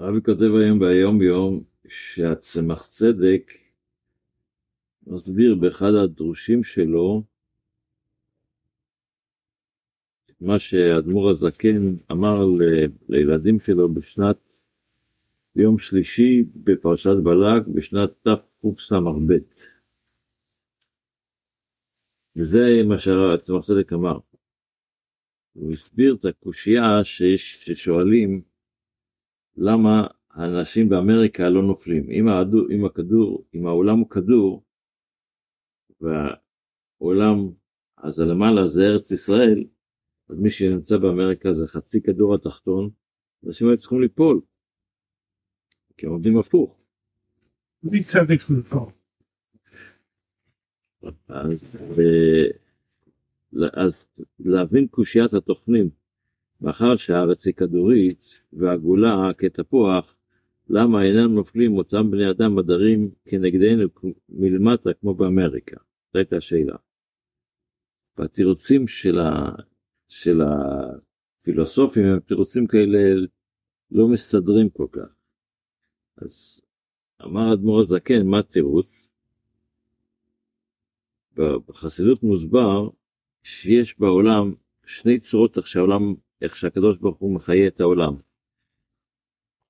רבי 0.00 0.22
כותב 0.22 0.54
היום 0.60 0.78
ביום 0.78 1.22
יום 1.22 1.64
שהצמח 1.88 2.86
צדק 2.86 3.52
מסביר 5.06 5.54
באחד 5.54 5.94
הדרושים 6.04 6.64
שלו 6.64 7.22
מה 10.40 10.58
שאדמו"ר 10.58 11.30
הזקן 11.30 11.96
אמר 12.12 12.44
לילדים 13.08 13.60
שלו 13.60 13.94
בשנת 13.94 14.36
יום 15.56 15.78
שלישי 15.78 16.44
בפרשת 16.56 17.16
בלק 17.24 17.66
בשנת 17.74 18.10
תקס"ב. 18.22 19.32
וזה 22.36 22.60
מה 22.88 22.98
שהצמח 22.98 23.58
צדק 23.58 23.92
אמר. 23.92 24.18
הוא 25.52 25.72
הסביר 25.72 26.14
את 26.14 26.24
הקושייה 26.24 27.04
ששואלים 27.04 28.42
למה 29.56 30.06
האנשים 30.30 30.88
באמריקה 30.88 31.48
לא 31.48 31.62
נופלים. 31.62 32.10
אם, 32.10 32.28
העדו, 32.28 32.68
אם 32.70 32.84
הכדור, 32.84 33.44
אם 33.54 33.66
העולם 33.66 33.98
הוא 33.98 34.10
כדור, 34.10 34.64
והעולם, 36.00 37.50
אז 37.96 38.20
הלמעלה 38.20 38.66
זה 38.66 38.82
ארץ 38.82 39.10
ישראל, 39.10 39.64
אז 40.28 40.38
מי 40.38 40.50
שנמצא 40.50 40.96
באמריקה 40.96 41.52
זה 41.52 41.66
חצי 41.66 42.02
כדור 42.02 42.34
התחתון, 42.34 42.90
אנשים 43.46 43.68
היו 43.68 43.76
צריכים 43.76 44.00
ליפול, 44.00 44.40
כי 45.96 46.06
הם 46.06 46.12
עומדים 46.12 46.38
הפוך. 46.38 46.82
מי 47.82 48.02
צדק 48.04 48.38
מפה? 48.50 48.90
אז, 51.28 51.76
אז 53.72 54.06
להבין 54.38 54.86
קושיית 54.86 55.34
התוכנים, 55.34 55.90
מאחר 56.60 56.96
שהארץ 56.96 57.46
היא 57.46 57.54
כדורית 57.54 58.42
והגולה 58.52 59.30
כתפוח, 59.38 60.16
למה 60.68 61.02
אינם 61.02 61.34
נופלים 61.34 61.76
אותם 61.76 62.10
בני 62.10 62.30
אדם 62.30 62.58
הדרים 62.58 63.10
כנגדנו 63.24 63.88
מלמטה 64.28 64.90
כמו 65.00 65.14
באמריקה? 65.14 65.76
זו 66.12 66.18
הייתה 66.18 66.36
השאלה. 66.36 66.76
והתירוצים 68.18 68.86
של, 68.86 69.20
ה, 69.20 69.54
של 70.08 70.40
הפילוסופים 70.42 72.04
הם 72.04 72.20
תירוצים 72.20 72.66
כאלה 72.66 72.98
לא 73.90 74.08
מסתדרים 74.08 74.70
כל 74.70 74.86
כך. 74.92 75.14
אז 76.16 76.62
אמר 77.24 77.52
אדמו"ר 77.52 77.80
הזקן, 77.80 78.26
מה 78.26 78.38
התירוץ? 78.38 79.10
בחסידות 81.36 82.22
מוסבר 82.22 82.88
שיש 83.42 83.98
בעולם 83.98 84.54
שני 84.86 85.18
צורות 85.18 85.56
איך 85.56 85.66
שהעולם, 85.66 86.14
איך 86.42 86.56
שהקדוש 86.56 86.98
ברוך 86.98 87.18
הוא 87.18 87.34
מחיה 87.34 87.68
את 87.68 87.80
העולם. 87.80 88.14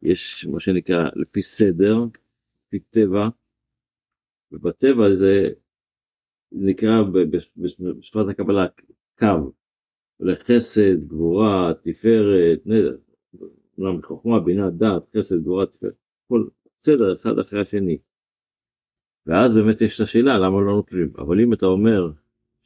יש 0.03 0.47
מה 0.47 0.61
שנקרא 0.61 1.09
לפי 1.17 1.42
סדר, 1.42 1.95
לפי 2.67 2.78
טבע, 2.78 3.28
ובטבע 4.53 5.12
זה 5.12 5.48
נקרא 6.53 7.03
בשפת 7.98 8.25
הקבלה 8.31 8.67
קו, 9.19 9.53
לחסד, 10.20 11.09
גבורה, 11.09 11.72
תפארת, 11.83 12.61
נדר, 12.67 12.97
חוכמה, 14.03 14.41
בינה, 14.41 14.70
דעת, 14.70 15.03
חסד, 15.17 15.42
גבורה, 15.42 15.67
תפארת, 15.67 15.94
כל 16.28 16.48
סדר 16.87 17.14
אחד 17.14 17.39
אחרי 17.39 17.61
השני. 17.61 17.98
ואז 19.27 19.56
באמת 19.56 19.81
יש 19.81 19.97
את 19.97 20.00
השאלה 20.00 20.39
למה 20.39 20.61
לא 20.61 20.77
נופלים, 20.77 21.12
אבל 21.19 21.41
אם 21.41 21.53
אתה 21.53 21.67
אומר 21.67 22.12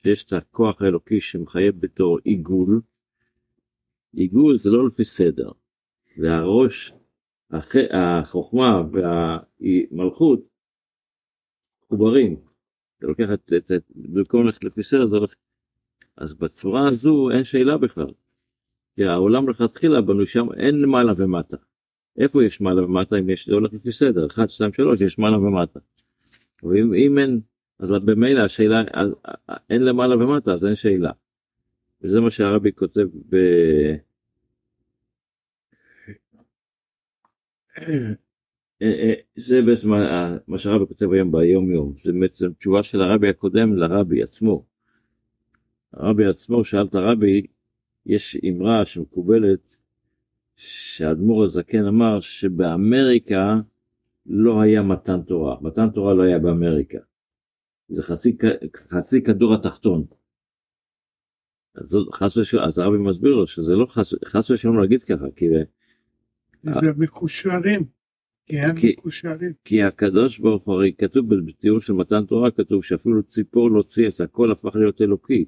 שיש 0.03 0.25
את 0.25 0.33
הכוח 0.33 0.83
האלוקי 0.83 1.21
שמחייב 1.21 1.81
בתור 1.81 2.19
עיגול, 2.25 2.81
עיגול 4.13 4.57
זה 4.57 4.71
לא 4.71 4.87
לפי 4.87 5.05
סדר, 5.05 5.51
והראש, 6.19 6.93
החוכמה 7.93 8.83
והמלכות 8.93 10.41
מחוברים, 11.85 12.37
אתה 12.99 13.07
לוקח 13.07 13.29
את, 13.35 13.53
את, 13.57 13.73
את 13.73 13.83
במקום 13.95 14.47
ללכת 14.47 14.65
לפי 14.65 14.83
סדר 14.83 15.07
זה 15.07 15.17
הולך, 15.17 15.35
אז 16.17 16.35
בצורה 16.35 16.89
הזו 16.89 17.31
אין 17.31 17.45
שאלה 17.45 17.79
בכלל, 17.79 18.13
כי 18.97 19.05
העולם 19.05 19.49
לכתחילה 19.49 20.01
בנו 20.01 20.27
שם 20.27 20.47
אין 20.53 20.85
מעלה 20.89 21.13
ומטה, 21.17 21.57
איפה 22.19 22.45
יש 22.45 22.61
מעלה 22.61 22.85
ומטה 22.85 23.19
אם 23.19 23.31
יש, 23.31 23.49
זה 23.49 23.55
הולך 23.55 23.73
לפי 23.73 23.93
סדר, 23.93 24.27
1, 24.27 24.51
2, 24.51 24.73
3 24.73 25.01
יש 25.01 25.19
מעלה 25.19 25.39
ומטה. 25.39 25.81
ואם 26.63 26.95
אם 26.95 27.19
אין, 27.19 27.41
אז 27.79 27.91
במילא 27.91 28.41
השאלה, 28.41 28.81
אז, 28.93 29.09
אין 29.71 29.85
למעלה 29.85 30.15
ומטה, 30.17 30.53
אז 30.53 30.67
אין 30.67 30.75
שאלה. 30.75 31.11
וזה 32.03 32.21
מה 32.21 32.31
שהרבי 32.31 32.73
כותב 32.73 33.07
ב... 33.29 33.37
זה 39.37 39.63
בעצם 39.63 39.89
מה 40.49 40.59
שהרבי 40.59 40.87
כותב 40.87 41.13
היום 41.13 41.33
ביום 41.33 41.71
יום, 41.71 41.93
זה 41.97 42.13
בעצם 42.21 42.53
תשובה 42.53 42.83
של 42.83 43.01
הרבי 43.01 43.29
הקודם 43.29 43.77
לרבי 43.77 44.23
עצמו. 44.23 44.65
הרבי 45.93 46.27
עצמו 46.27 46.65
שאל 46.65 46.87
את 46.87 46.95
הרבי, 46.95 47.47
יש 48.07 48.37
אמרה 48.51 48.85
שמקובלת, 48.85 49.77
שהאדמו"ר 50.57 51.43
הזקן 51.43 51.85
אמר 51.85 52.21
שבאמריקה 52.21 53.61
לא 54.27 54.61
היה 54.61 54.83
מתן 54.83 55.23
תורה, 55.23 55.57
מתן 55.61 55.91
תורה 55.91 56.15
לא 56.15 56.23
היה 56.23 56.39
באמריקה. 56.39 56.99
זה 57.89 58.03
חצי, 58.03 58.37
חצי 58.91 59.23
כדור 59.23 59.55
התחתון. 59.55 60.05
אז, 61.77 61.97
חס 62.15 62.37
ושלום, 62.37 62.65
אז 62.65 62.79
הרבי 62.79 62.99
מסביר 62.99 63.35
לו 63.35 63.47
שזה 63.47 63.75
לא 63.75 63.87
חס, 63.87 64.15
חס 64.25 64.51
ושלום 64.51 64.81
להגיד 64.81 65.03
ככה, 65.03 65.25
כי... 65.37 65.47
זה 66.63 66.87
מקושרים, 66.97 67.85
כי 68.47 68.59
הם 68.59 68.77
כי, 68.77 68.95
מקושרים. 68.99 69.53
כי 69.65 69.83
הקדוש 69.83 70.39
ברוך 70.39 70.65
הוא, 70.65 70.75
הרי 70.75 70.93
כתוב 70.99 71.35
בתיאור 71.35 71.81
של 71.81 71.93
מתן 71.93 72.25
תורה, 72.27 72.51
כתוב 72.51 72.85
שאפילו 72.85 73.23
ציפור 73.23 73.71
לא 73.71 73.83
צייס, 73.83 74.21
הכל 74.21 74.53
הפך 74.53 74.77
להיות 74.77 75.01
אלוקי. 75.01 75.45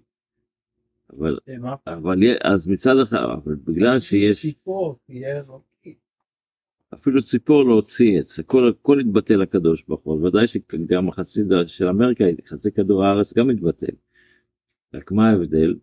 אבל, 1.17 1.39
אבל 1.87 2.19
אז 2.43 2.69
מצד 2.69 2.95
אחד, 3.03 3.19
אבל 3.45 3.55
בגלל 3.65 3.99
שיש... 3.99 4.43
ציפור 4.43 4.99
תהיה 5.07 5.37
אלוקי. 5.37 5.95
אפילו 6.95 7.23
ציפור 7.23 7.65
לא 7.65 7.79
עץ, 8.19 8.39
הכל, 8.39 8.69
הכל 8.69 9.01
התבטל 9.01 9.37
לקדוש 9.37 9.85
ברוך 9.89 10.01
הוא, 10.01 10.27
ודאי 10.27 10.47
שגם 10.47 11.09
החצי 11.09 11.41
של 11.67 11.89
אמריקה, 11.89 12.25
חצי 12.47 12.73
כדור 12.73 13.05
הארץ 13.05 13.35
גם 13.35 13.51
התבטל. 13.51 13.93
רק 14.95 15.13
מה 15.13 15.31
ההבדל? 15.31 15.75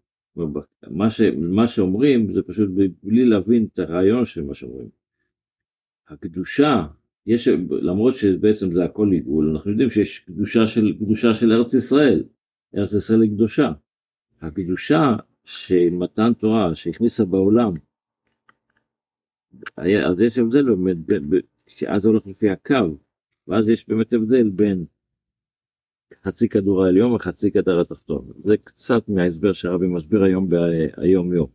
מה, 0.90 1.10
ש, 1.10 1.22
מה 1.38 1.68
שאומרים 1.68 2.30
זה 2.30 2.44
פשוט 2.44 2.70
בלי 3.04 3.26
להבין 3.26 3.68
את 3.74 3.80
הרעיון 3.80 4.26
של 4.26 4.44
מה 4.44 4.54
שאומרים. 4.54 4.90
הקדושה, 6.08 6.88
יש, 7.26 7.48
למרות 7.70 8.16
שבעצם 8.16 8.72
זה 8.72 8.86
הכל 8.86 9.12
עיגול, 9.12 9.50
אנחנו 9.50 9.72
יודעים 9.72 9.90
שיש 9.90 10.20
קדושה 10.20 10.68
של, 10.68 10.94
קדושה 11.00 11.34
של 11.34 11.52
ארץ 11.52 11.74
ישראל, 11.74 12.24
ארץ 12.76 12.94
ישראל 12.94 13.22
היא 13.22 13.32
קדושה. 13.32 13.72
הקדושה 14.42 15.16
של 15.46 15.90
מתן 15.92 16.34
תורה 16.34 16.76
שהכניסה 16.76 17.26
בעולם 17.26 17.74
אז 19.78 20.22
יש 20.22 20.38
הבדל 20.38 20.64
באמת, 20.64 20.98
שאז 21.68 22.06
הולך 22.06 22.28
לפי 22.28 22.50
הקו, 22.50 22.98
ואז 23.48 23.70
יש 23.70 23.90
באמת 23.90 24.14
הבדל 24.14 24.50
בין 24.50 24.86
חצי 26.24 26.50
כדור 26.50 26.86
העליון 26.86 27.12
וחצי 27.12 27.52
כדור 27.52 27.82
התחתון. 27.82 28.32
זה 28.44 28.58
קצת 28.58 29.10
מההסבר 29.10 29.54
שהרבי 29.54 29.88
מסביר 29.88 30.24
היום 30.24 30.50
ביום 30.50 31.34
יום. 31.34 31.48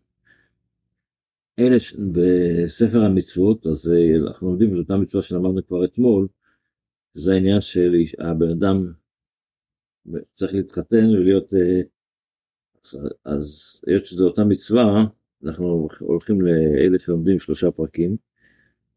אלה 1.59 1.77
בספר 2.13 3.05
המצוות, 3.05 3.67
אז 3.67 3.93
אה, 3.93 4.27
אנחנו 4.27 4.49
לומדים 4.49 4.75
את 4.75 4.79
אותה 4.79 4.97
מצווה 4.97 5.23
שלמדנו 5.23 5.67
כבר 5.67 5.85
אתמול, 5.85 6.29
זה 7.15 7.33
העניין 7.33 7.61
של 7.61 7.95
הבן 8.19 8.51
אדם 8.51 8.93
צריך 10.33 10.55
להתחתן 10.55 11.11
ולהיות, 11.11 11.55
אה, 11.55 11.81
אז 13.25 13.81
היות 13.87 14.05
שזו 14.05 14.27
אותה 14.27 14.45
מצווה, 14.45 15.05
אנחנו 15.45 15.89
הולכים 16.01 16.41
לאלה 16.41 16.99
שלומדים 16.99 17.39
שלושה 17.39 17.71
פרקים, 17.71 18.17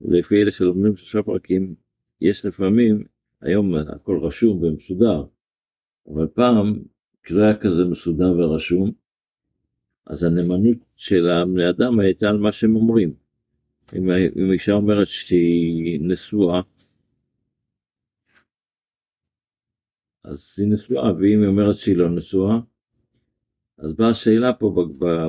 ולפי 0.02 0.42
אלה 0.42 0.52
שלומדים 0.52 0.96
שלושה 0.96 1.24
פרקים, 1.24 1.76
יש 2.22 2.46
לפעמים, 2.46 3.04
היום 3.42 3.76
הכל 3.76 4.20
רשום 4.22 4.64
ומסודר, 4.64 5.24
אבל 6.07 6.27
פעם, 6.27 6.80
כשלא 7.24 7.42
היה 7.42 7.57
כזה 7.57 7.86
מסודר 7.86 8.31
ורשום, 8.38 8.92
אז 10.06 10.24
הנאמנות 10.24 10.77
של 10.95 11.30
הבני 11.30 11.69
אדם 11.69 12.00
הייתה 12.00 12.30
על 12.30 12.38
מה 12.38 12.51
שהם 12.51 12.75
אומרים. 12.75 13.13
אם, 13.95 14.09
אם 14.12 14.51
אישה 14.51 14.71
אומרת 14.71 15.07
שהיא 15.07 16.00
נשואה, 16.01 16.62
אז 20.24 20.56
היא 20.59 20.68
נשואה, 20.68 21.13
ואם 21.13 21.42
היא 21.42 21.48
אומרת 21.48 21.75
שהיא 21.75 21.98
לא 21.98 22.09
נשואה, 22.09 22.59
אז 23.77 23.94
באה 23.94 24.09
השאלה 24.09 24.54
פה 24.54 24.86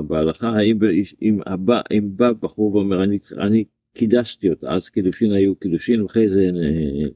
בהלכה, 0.08 0.48
האם 0.48 0.78
אם, 1.22 1.38
הבא, 1.46 1.80
אם 1.90 2.16
בא 2.16 2.32
בחור 2.32 2.74
ואומר, 2.74 3.04
אני, 3.04 3.18
אני 3.38 3.64
קידשתי 3.94 4.50
אותה, 4.50 4.74
אז 4.74 4.88
קידושין 4.88 5.32
היו 5.32 5.56
קידושין, 5.56 6.02
ואחרי 6.02 6.28
זה 6.28 6.40
אה, 6.40 7.08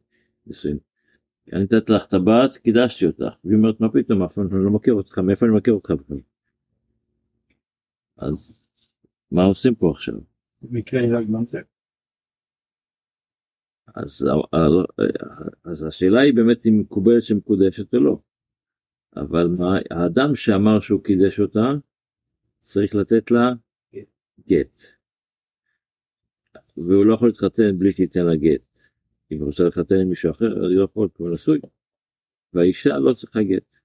נישואים. 0.47 0.92
אני 1.53 1.63
נתת 1.63 1.91
לך 1.91 2.07
טבעת, 2.07 2.57
קידשתי 2.57 3.07
אותה. 3.07 3.29
והיא 3.45 3.57
אומרת, 3.57 3.81
מה 3.81 3.89
פתאום, 3.93 4.23
אף 4.23 4.35
פעם 4.35 4.47
אני 4.57 4.65
לא 4.65 4.71
מכיר 4.71 4.95
אותך, 4.95 5.19
מאיפה 5.19 5.47
אני 5.47 5.57
מכיר 5.57 5.75
אותך 5.75 5.91
בכלל? 5.91 6.19
אז 8.17 8.69
מה 9.31 9.43
עושים 9.45 9.75
פה 9.75 9.91
עכשיו? 9.91 10.15
מקרה 10.63 11.01
גם 11.33 11.47
זה. 11.47 11.61
אז, 13.95 14.29
אז 15.65 15.83
השאלה 15.83 16.21
היא 16.21 16.35
באמת 16.35 16.67
אם 16.67 16.81
מקובלת 16.81 17.23
שמקודשת 17.23 17.95
או 17.95 18.01
לא. 18.01 18.19
אבל 19.17 19.47
מה, 19.47 19.79
האדם 19.91 20.35
שאמר 20.35 20.81
שהוא 20.81 21.05
קידש 21.05 21.41
אותה, 21.41 21.73
צריך 22.61 22.95
לתת 22.95 23.31
לה 23.31 23.53
גט. 24.49 24.81
והוא 26.77 27.07
לא 27.07 27.15
יכול 27.15 27.29
להתחתן 27.29 27.79
בלי 27.79 27.93
שייתן 27.93 28.27
לה 28.27 28.37
גט. 28.37 28.72
אם 29.33 29.39
הוא 29.39 29.47
רוצה 29.47 29.65
להתחתן 29.65 29.97
עם 29.97 30.09
מישהו 30.09 30.31
אחר, 30.31 30.47
היא 30.47 30.77
לא 30.77 30.85
יכול, 30.85 31.09
הוא 31.17 31.31
נשוי. 31.31 31.61
והאישה 32.53 32.99
לא 32.99 33.13
צריכה 33.13 33.43
גט, 33.43 33.77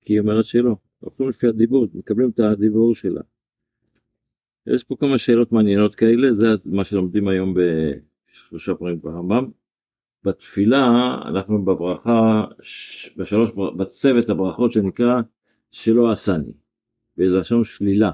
כי 0.00 0.12
היא 0.12 0.20
אומרת 0.20 0.44
שלא. 0.44 0.76
הולכים 1.00 1.28
לפי 1.28 1.46
הדיבור, 1.46 1.86
מקבלים 1.94 2.30
את 2.30 2.40
הדיבור 2.40 2.94
שלה. 2.94 3.20
יש 4.66 4.84
פה 4.84 4.96
כמה 5.00 5.18
שאלות 5.18 5.52
מעניינות 5.52 5.94
כאלה, 5.94 6.32
זה 6.32 6.46
מה 6.64 6.84
שלומדים 6.84 7.28
היום 7.28 7.54
בשלושה 7.54 8.74
פרקים 8.74 9.00
ברמב"ם. 9.00 9.50
בתפילה 10.24 10.86
אנחנו 11.28 11.64
בברכה, 11.64 12.44
בשלוש, 13.16 13.50
בצוות 13.76 14.28
הברכות 14.28 14.72
שנקרא 14.72 15.20
שלא 15.70 16.10
עשני, 16.10 16.52
בלשון 17.16 17.64
שלילה. 17.64 18.10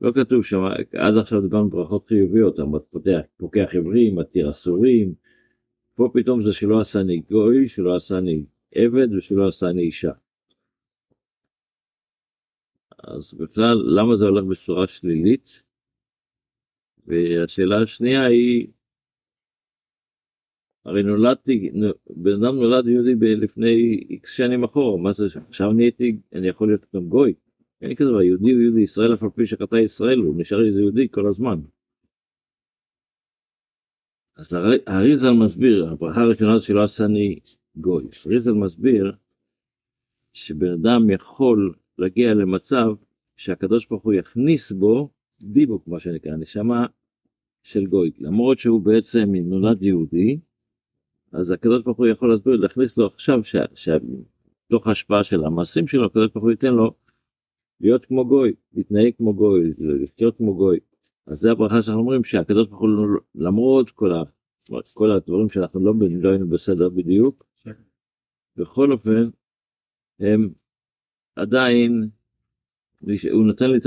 לא 0.00 0.12
כתוב 0.12 0.44
שם, 0.44 0.60
עד 0.96 1.16
עכשיו 1.16 1.40
דיברנו 1.40 1.70
ברכות 1.70 2.08
חיוביות, 2.08 2.58
פוקח 3.36 3.74
עברים, 3.74 4.16
מתיר 4.16 4.50
אסורים, 4.50 5.14
פה 5.96 6.10
פתאום 6.14 6.40
זה 6.40 6.52
שלא 6.52 6.80
עשני 6.80 7.20
גוי, 7.30 7.68
שלא 7.68 7.96
עשני 7.96 8.44
עבד 8.74 9.14
ושלא 9.14 9.48
עשני 9.48 9.82
אישה. 9.82 10.12
אז 13.04 13.34
בכלל, 13.34 13.76
למה 13.98 14.16
זה 14.16 14.24
הולך 14.26 14.44
בצורה 14.44 14.86
שלילית? 14.86 15.62
והשאלה 17.06 17.82
השנייה 17.82 18.26
היא, 18.26 18.68
הרי 20.84 21.02
נולדתי, 21.02 21.70
בן 22.10 22.32
אדם 22.32 22.56
נולד 22.56 22.86
יהודי 22.86 23.36
לפני 23.36 24.00
איקס 24.10 24.36
שנים 24.36 24.64
אחורה, 24.64 25.02
מה 25.02 25.12
זה, 25.12 25.24
עכשיו 25.48 25.72
נהייתי, 25.72 26.18
אני 26.32 26.48
יכול 26.48 26.68
להיות 26.68 26.86
גם 26.94 27.08
גוי. 27.08 27.34
אין 27.82 27.94
כזה 27.94 28.10
דבר, 28.10 28.22
יהודי 28.22 28.52
הוא 28.52 28.60
יהודי, 28.60 28.80
ישראל 28.80 29.14
אף 29.14 29.22
על 29.22 29.30
פי 29.30 29.46
שחטא 29.46 29.76
ישראל, 29.76 30.18
הוא 30.18 30.34
נשאר 30.38 30.66
איזה 30.66 30.80
יהודי 30.80 31.08
כל 31.10 31.28
הזמן. 31.28 31.60
אז 34.36 34.56
האריזל 34.86 35.32
מסביר, 35.32 35.88
הברכה 35.92 36.20
הראשונה 36.20 36.58
זה 36.58 36.64
שלא 36.64 36.82
עשני 36.82 37.38
גוי. 37.76 38.04
האריזל 38.26 38.52
מסביר 38.52 39.12
שבן 40.32 40.72
אדם 40.72 41.10
יכול 41.10 41.74
להגיע 41.98 42.34
למצב 42.34 42.86
שהקדוש 43.36 43.86
ברוך 43.86 44.02
הוא 44.02 44.14
יכניס 44.14 44.72
בו 44.72 45.10
דיבוק, 45.40 45.88
מה 45.88 46.00
שנקרא, 46.00 46.36
נשמה 46.36 46.86
של 47.62 47.86
גוי. 47.86 48.10
למרות 48.18 48.58
שהוא 48.58 48.80
בעצם 48.80 49.34
נולד 49.34 49.82
יהודי, 49.82 50.38
אז 51.32 51.50
הקדוש 51.50 51.82
ברוך 51.82 51.98
הוא 51.98 52.06
יכול 52.06 52.30
להסביר, 52.30 52.56
להכניס 52.56 52.98
לו 52.98 53.06
עכשיו, 53.06 53.40
שתוך 53.74 54.86
ההשפעה 54.86 55.24
של 55.24 55.44
המעשים 55.44 55.86
שלו, 55.86 56.06
הקדוש 56.06 56.30
ברוך 56.32 56.44
הוא 56.44 56.50
ייתן 56.50 56.74
לו 56.74 56.94
להיות 57.80 58.04
כמו 58.04 58.26
גוי, 58.26 58.52
להתנהג 58.72 59.12
כמו 59.16 59.34
גוי, 59.34 59.72
לחיות 59.78 60.36
כמו 60.36 60.54
גוי. 60.54 60.78
אז 61.26 61.38
זה 61.38 61.52
הברכה 61.52 61.82
שאנחנו 61.82 62.00
אומרים 62.00 62.24
שהקדוש 62.24 62.68
ברוך 62.68 62.80
הוא 62.80 62.90
למרות 63.34 63.90
כל, 63.90 64.12
ה, 64.12 64.22
כל 64.94 65.10
הדברים 65.10 65.48
שאנחנו 65.48 65.80
לא, 65.84 65.94
לא 66.10 66.28
היינו 66.28 66.48
בסדר 66.48 66.88
בדיוק, 66.88 67.46
בכל 68.56 68.92
אופן 68.92 69.28
הם 70.20 70.48
עדיין, 71.36 72.08
הוא 73.32 73.44
נותן 73.46 73.70
לי 73.70 73.78
את 73.78 73.86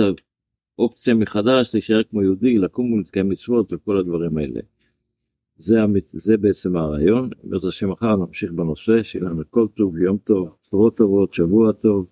האופציה 0.77 1.13
מחדש 1.13 1.71
להישאר 1.73 2.03
כמו 2.03 2.23
יהודי, 2.23 2.57
לקום 2.57 2.93
ולהתקיים 2.93 3.29
מצוות 3.29 3.73
וכל 3.73 3.97
הדברים 3.97 4.37
האלה. 4.37 4.59
זה, 5.55 5.81
המת... 5.81 6.03
זה 6.05 6.37
בעצם 6.37 6.75
הרעיון, 6.75 7.29
בעזרת 7.43 7.69
השם 7.69 7.89
מחר 7.89 8.15
נמשיך 8.15 8.51
בנושא, 8.51 9.03
שיהיה 9.03 9.25
לנו 9.25 9.43
כל 9.49 9.67
טוב, 9.73 9.97
יום 9.97 10.17
טוב, 10.17 10.55
תורות 10.69 10.97
טובות, 10.97 11.33
שבוע 11.33 11.71
טוב. 11.71 12.05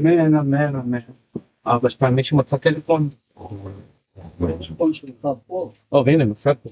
אמן, 0.00 0.34
אמן, 0.34 0.76
אמן. 0.76 0.98
ארבע 1.66 1.90
שפעם 1.90 2.14
מישהו 2.14 2.38
מצא 2.38 2.56
טלפון? 2.56 3.08
או, 5.92 6.04
הנה, 6.06 6.24
מצאתי. 6.24 6.68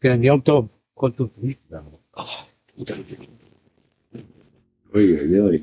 כן, 0.00 0.24
יום 0.24 0.40
טוב, 0.40 0.66
כל 0.94 1.10
טוב. 1.10 1.28
אוי 4.94 5.18
אוי 5.20 5.40
אוי. 5.40 5.58